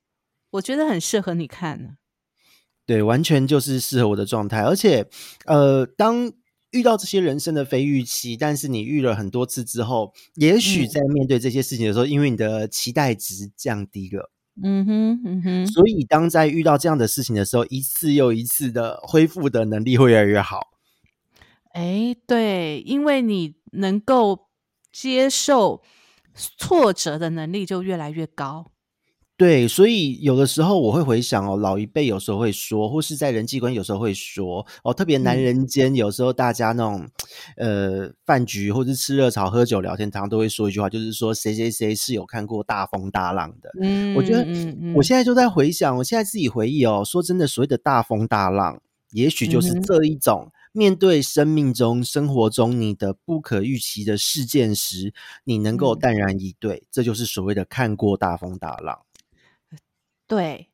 [0.53, 1.97] 我觉得很适合你看。
[2.87, 5.09] 对，完全就是适合我的状态，而且
[5.47, 6.33] 呃，当。
[6.77, 14.31] 遇到这些人生的非预期，但是你遇了很多次之后，也许在面对这些事情的时候，因为你的期待值降低了，
[14.63, 20.73] 嗯哼，嗯哼，所以当在遇到这样的事情的时候，一次又一次的恢复的能力会越来越好。
[21.73, 24.49] 哎，对，因为你能够
[24.93, 25.83] 接受
[26.35, 28.67] 挫折的能力就越来越高。
[29.39, 37.07] 对，所以有的时候我会回想哦，老一辈有时候会说，或是在人际关系有时候会说哦，特别男人间有时候大家那种
[37.59, 43.71] 呃饭局或者吃热炒、喝酒聊天，常常都会说一句话，就是说谁谁谁是有看过大风大浪的。
[43.83, 44.47] 嗯，我觉得
[44.95, 55.13] 我现在就在回想，我现在自己回忆哦，说真的，所谓的大风大浪，也许就是这一种面对生命中、生活中你的不可预期的事件时，
[55.45, 58.99] 你能够淡然以对，这就是所谓的看过大风大浪。
[60.29, 60.71] 对，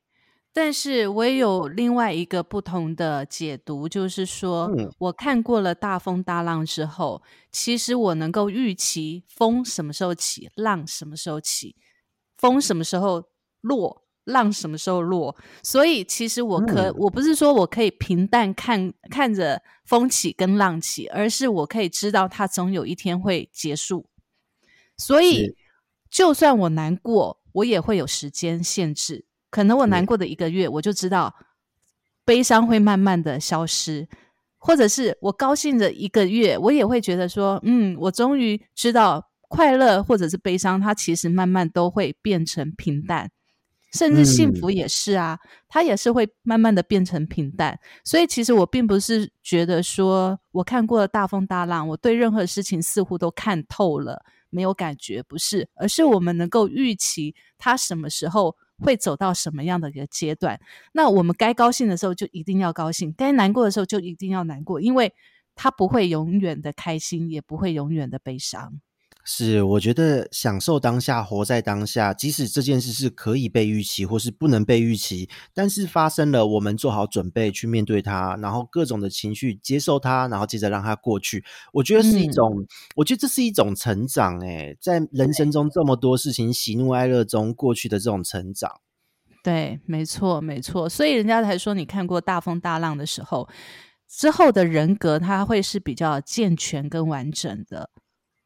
[0.51, 11.75] 但是我也有另外一个不同的解读，就是说，我看过了大风大浪之后，其实我能够预期风什么时候起，浪什么时候起，
[12.37, 13.23] 风什么时候
[13.61, 15.35] 落，浪什么时候落。
[15.63, 24.09] 所以，其实我可我不是说我可以平淡看看着风起跟浪起，而是我可以知道它总有一天会结束。
[24.97, 25.55] 所以，
[26.09, 29.25] 就算我难过，我也会有时间限制。
[29.53, 31.31] 可能我难过的一个月，我就知道
[32.25, 34.07] 悲伤会慢慢的消失，
[34.57, 43.29] 或者是我高兴的一个月，我也会觉得说，嗯，我终于知道快乐或者是悲伤，它其实慢慢都会变成平淡，
[43.91, 45.37] 甚至幸福也是啊，
[45.69, 47.79] 它也是会慢慢的变成平淡。
[48.03, 58.55] 所以其实我并不是觉得说我看过了大风大浪，我对任何事情似乎都看透了，没有感觉，不是，而是我们能够预期它什么时候。
[58.83, 60.59] 会走到什么样的一个阶段？
[60.91, 65.13] 那我们该高兴的时候就一定要高兴，该难过的时候就一定要难过，因为
[65.55, 68.81] 他不会永远的开心，也不会永远的悲伤。
[69.25, 81.41] 是，我觉得享受当下，活在当下，即使这件事是可以被预期，或是不能被预期，但是发生了，我们做好准备去面对它，然后各种的情绪接受它，然后接着让它过去。
[81.71, 84.37] 我觉得是一种，我觉得这是一种成长。
[84.41, 88.81] 诶，在人生中这么多事情，喜怒哀乐中过去的这种成长。
[89.41, 90.89] 对，没错，没错。
[90.89, 93.47] 所以人家才说，你看过大风大浪的时候，
[94.09, 97.89] 之后的人格他会是比较健全跟完整的。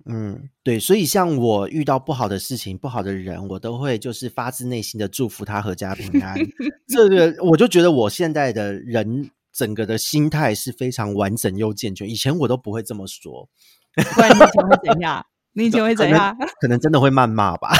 [0.09, 6.35] 嗯，对，所以像我遇到不好的事情、不好的人，我都会就是发自内心的祝福他阖家平安。
[6.87, 13.49] 这个我就觉得我现在的人整个的心态是非常完整又健全，以前我都不会这么说。
[13.95, 15.25] 不然你以前会怎样？
[15.53, 16.37] 你以前会怎样？
[16.61, 17.71] 可能真的会谩骂吧，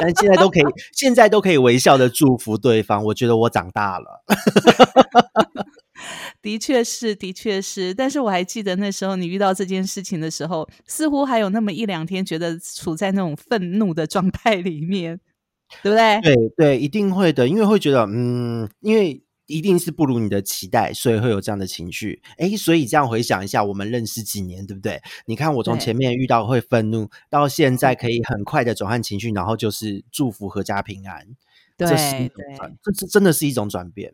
[0.00, 3.04] 但现在都可以，现在都可以微笑的祝福对方。
[3.06, 4.22] 我觉得我长大了。
[6.42, 15.20] 的确是，的确是，但是我还记得那时候你遇到这件事情的时候，似乎还有那么一两天，觉得处在那种愤怒的状态里面，
[15.82, 16.20] 对不对？
[16.20, 22.20] 对对，一定会的，因为会觉得，嗯，因为一定是不如你的期待，所以会有这样的情绪。
[22.38, 25.00] 哎，所以这样回想一下，我们认识几年，对不对？
[25.26, 31.28] 你看我从前面遇到会愤怒，到现在可以很快的转换情绪，然后就是祝福阖家平安。
[31.78, 34.12] 这是对，这是真的是一种转变。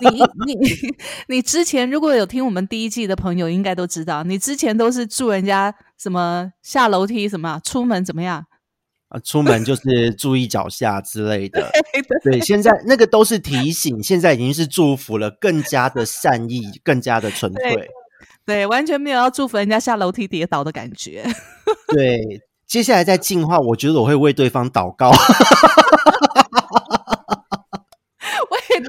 [0.00, 0.94] 你你
[1.36, 8.44] 你之前如果有听我们第一季的朋友，应该都知道，你之前都是祝人家什么下楼梯什么，出门怎么样
[9.08, 9.20] 啊？
[9.20, 11.70] 出门就是注意脚下之类的。
[12.24, 17.88] 对，现在那个都是提醒，现在已经是祝福了，更加的善意，更加的纯粹。
[18.44, 21.24] 对，完全没有要祝福人家下楼梯跌倒的感觉。
[21.94, 25.12] 对，接下来在进化，我觉得我会为对方祷告。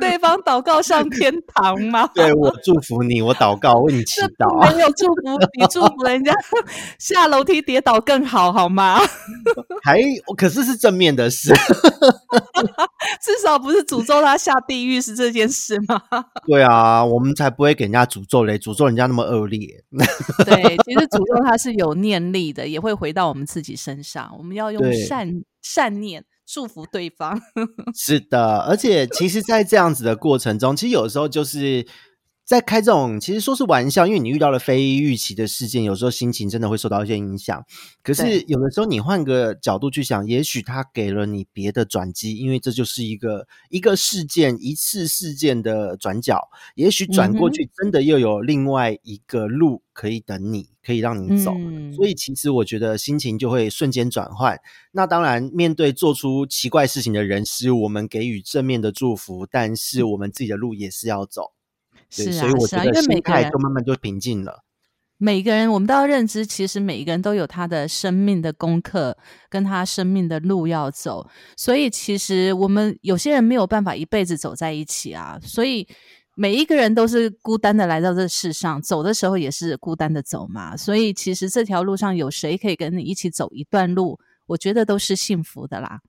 [0.01, 2.09] 对方祷告上天堂吗？
[2.13, 4.47] 对我祝福你，我祷告为你祈祷。
[4.75, 6.33] 没有祝福比祝福人家
[6.99, 8.99] 下楼梯跌倒更好，好吗？
[9.83, 9.99] 还
[10.35, 11.53] 可是是正面的事，
[13.21, 16.01] 至少不是诅咒他下地狱是这件事吗？
[16.45, 19.59] 对啊，我们才不会给人家诅咒嘞，诅咒人家那么恶劣。
[20.45, 24.33] 对，其实诅咒他是有念力的，也会回到我们自己身上。
[24.37, 26.23] 我们要用善善念。
[26.47, 27.39] 祝福对方。
[27.93, 31.85] 是的，而且其实，在这样子的过程中，其实有时候就是
[32.47, 37.61] 在开这种，其实说是玩笑，因为你遇到了非预期的事件，有时候心情真的会受到一些影响。
[38.01, 50.69] 可是有的时候，你换个角度去想，也许他给了你别的转机，因为这就是一个一个事件一次事件的转角，也许转过去真的又有另外一个路可以等你。
[50.87, 51.53] 可以让你走，
[51.93, 54.57] 所以其实我觉得心情就会瞬间转换。
[54.93, 61.51] 那当然，面对做出奇怪事情的人，是我们给予正面的祝福，但是我们自己的路也是要走。
[62.09, 64.63] 是啊，所以我觉得心态就慢慢就平静了。
[65.17, 69.17] 每个人，我们都要认知，其实每一个人都有他的生命的功课，
[69.49, 71.27] 跟他生命的路要走。
[71.55, 75.39] 所以，其实我们有些人没有办法一辈子走在一起啊。
[75.41, 75.87] 所以。
[76.39, 80.77] 每一个人都是孤单的来到这世上，走的时候也是孤单的走嘛。
[80.77, 85.99] 所以其实这条路上有谁可以跟你一起走一段路，我觉得都是幸福的啦。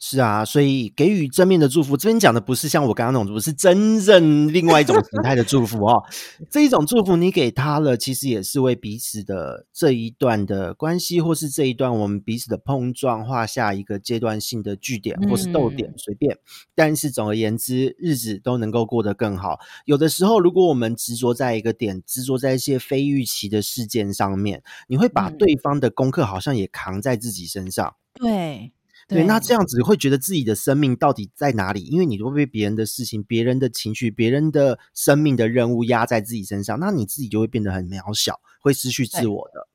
[0.00, 6.02] 是啊，所以给予正面的祝福，这边讲的不是像我刚刚那种祝福，是真正另外一种形态的祝福哦。
[6.50, 16.38] 这一种祝福你给他了，其实也是为彼此的这一段的关系，或是这一段我们彼此的碰撞画下一个阶段性的句点，或是逗点，随便。
[16.74, 19.58] 但是总而言之，日子都能够过得更好。
[19.84, 27.96] 有的时候，如果我们执着在一个点，执着在一些非预期的事件上面，你会把对方的功课好像也扛在自己身上。
[28.14, 28.72] 对。
[29.08, 31.80] 对，那这样子会觉得自己的生命到底在哪里？
[31.84, 39.66] 因为你都被别人的事情、别人的情绪、别人的生命的任务压在自己身上，那你自己就会变得很渺小，会失去自我的。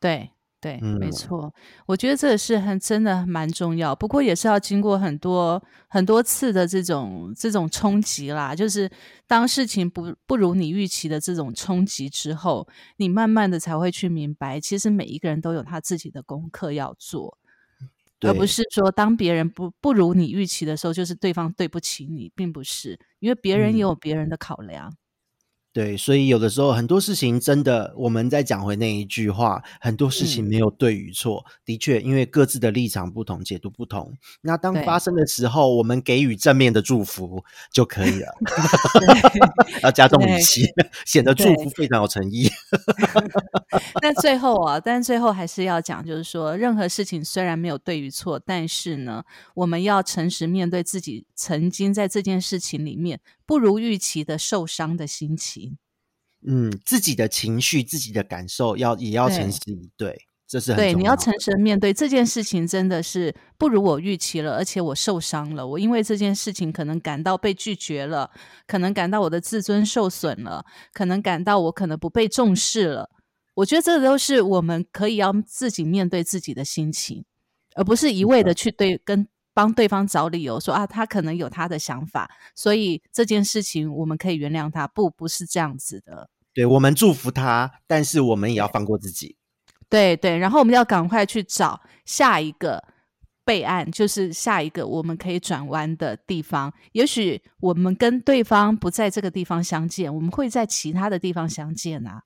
[0.00, 0.30] 对
[0.60, 1.54] 对，没错。
[1.86, 8.52] 我觉得这个是很真的蛮重要，不过也是要经过很多很多次的这种这种冲击啦。
[8.52, 8.90] 就是
[9.28, 12.66] 当事情不不如你预期的这种冲击之后，
[12.96, 17.38] 你慢慢的才会去明白，其实每一个人都有他自己的功课要做。
[18.22, 24.92] 而不是说，当别人不不如你预期的时候，就是对方对不起你，并不是，因为别人也有别人的考量。
[25.72, 31.46] 对，所以有的时候很多事情真的，我们再讲回那一句话，很多事情没有对与错。
[31.64, 34.12] 的确，因为各自的立场不同，解读不同。
[34.42, 37.42] 那当发生的时候，我们给予正面的祝福
[37.72, 38.34] 就可以了。
[39.82, 40.66] 要加重语气，
[41.06, 42.50] 显得祝福非常有诚意。
[44.02, 53.20] 但最后啊，但最后还是要讲，就是说，任何事情虽然没有对与错，但是呢，我们要诚实面对自己曾经在这件事情里面。
[53.52, 55.76] 不如预期的受伤的心情，
[56.48, 60.94] 嗯，自己的情绪、自己的感受，要也要诚实以对，这是对。
[60.94, 65.66] 你要诚实面对这件事情，真的是不如我预期了，而且我受伤了。
[65.66, 68.30] 我因为这件事情可能感到被拒绝了，
[68.66, 73.10] 可能感到我的自尊受损了，可能感到我可能不被重视了。
[73.56, 77.26] 我觉得这都是我们可以要自己面对自己的心情，
[77.74, 79.28] 而不是一味的去对跟。
[79.54, 84.86] 帮对方找理由说啊，他可能有他的想法，所以这件事情我们可以原谅他。
[84.88, 86.30] 不，不是这样子的。
[86.54, 89.36] 对我们祝福他，但是我们也要放过自己。
[89.88, 92.82] 对对，然后我们要赶快去找下一个
[93.44, 96.72] 备案，就是下一个我们可以转弯的地方。
[96.92, 102.22] 也许我们跟对方不在这个地方相见，我们会在其他的地方相见啊。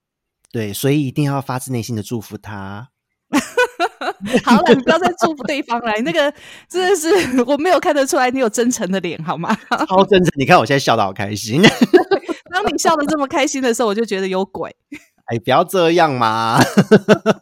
[0.53, 2.91] 对，所以一定要发自内心的祝福他。
[4.45, 6.33] 好了，你不要再祝福对方了，你那个
[6.69, 9.57] 真的是我没有看得出来你有真诚的脸，好吗？
[9.89, 11.63] 超真诚，你看我现在笑得好开心。
[12.53, 14.75] 当你笑得这么开心的时候，我就觉得有鬼。
[15.27, 16.57] 哎，不要这样嘛！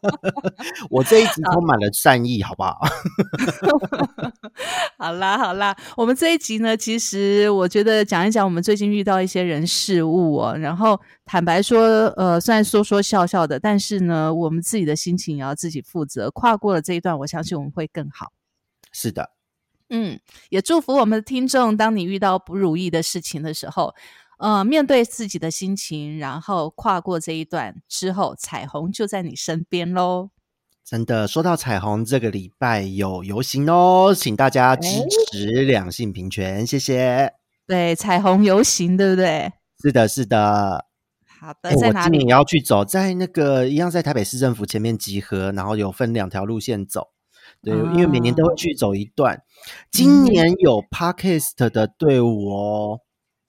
[0.88, 2.78] 我这一集充满了善意，好不好？
[4.96, 10.56] 好啦，好啦，我们这一集呢，其实我觉得讲一讲我们最近遇到一些人事物哦。
[10.56, 16.30] 然后坦白说，呃，虽然说说笑笑的，但是呢，我们自己的心情也要自己负责。
[16.30, 18.32] 跨过了这一段，我相信我们会更好。
[18.92, 19.32] 是的，
[19.90, 20.18] 嗯，
[20.48, 23.94] 也祝福我们的听众，当你遇到不如意的事情的时候。
[24.44, 30.28] 呃，面对自己的心情，然后跨过这一段之后，彩虹就在你身边喽。
[30.84, 34.86] 真的，说到彩虹，这个礼拜有游行哦，请大家支
[35.32, 37.32] 持两性平权，谢谢。
[37.66, 39.50] 对，彩虹游行，对不对？
[39.82, 40.84] 是的，是的。
[41.40, 42.18] 好的，在哪里？
[42.18, 47.08] 你要去走，在那个一样，在台北市政府前面集合，然后有分两条路线走。
[47.62, 49.42] 对，因为每年都会去走一段，
[49.90, 53.00] 今年有 Parkist 的队伍哦。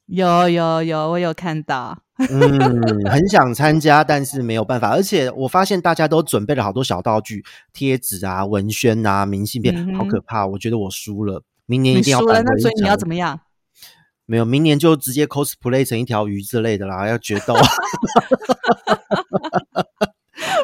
[0.07, 1.97] 有有有，我有看到，
[2.29, 4.89] 嗯，很想参加，但是没有办法。
[4.89, 7.43] 而且我发现大家都准备了好多小道具、
[7.73, 10.45] 贴纸啊、文宣啊、明信片，好可怕！
[10.45, 13.39] 我觉得我输了，明年一定要输了，那所以你要怎么样？
[14.27, 17.55] 没有，明年就直接 cosplay 成一条鱼之类的啦，要决斗。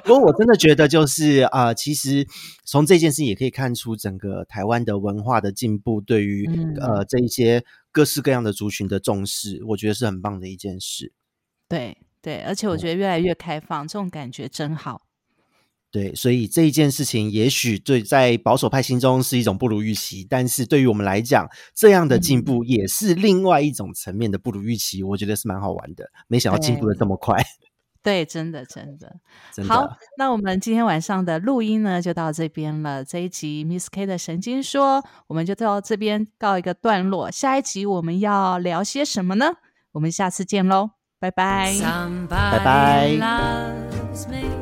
[0.03, 2.27] 不过我真的觉得，就是啊，其实
[2.65, 11.13] 从这件事也可以看出整个台湾的文化的进步，对于呃这一些各式各样的族群的重视，我觉得是很棒的一件事。
[11.67, 15.07] 对对，而且我觉得越来越开放，这种感觉真好。
[15.89, 25.03] 对，所以这一件事情，也许对在保守派心中是一种不如预期，但是对于我们来讲，这样的进步也是另外一种层面的不如预期。
[25.03, 27.43] 我觉得是蛮好玩的，没想到进步的这么快。
[28.04, 29.16] 对，真的，真的，
[29.68, 29.88] 好。
[30.18, 33.06] 那我们今天晚上的录音呢，就到这边了。
[33.06, 37.30] 这一集 Miss K 的神经说，我们就到这边告一个段落。
[37.30, 39.54] 下一集我们要聊些什么呢？
[39.91, 41.76] 我们下次见喽，拜拜，
[42.30, 44.61] 拜拜。